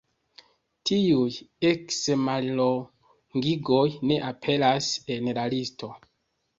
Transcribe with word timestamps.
Tiuj 0.89 1.35
eks-mallongigoj 1.73 3.87
ne 4.09 4.21
aperas 4.35 4.93
en 5.19 5.35
la 5.41 5.49
listo. 5.57 5.97